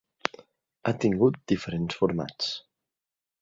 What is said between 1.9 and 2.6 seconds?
formats.